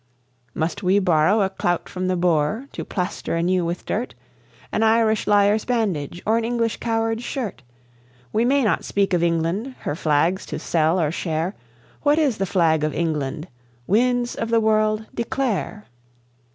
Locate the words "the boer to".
2.07-2.83